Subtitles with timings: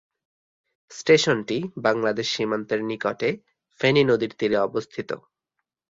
[0.91, 1.57] স্টেশনটি
[1.77, 3.29] বাংলাদেশ সীমান্তের নিকটে
[3.79, 5.09] ফেনী নদীর তীরে অবস্থিত।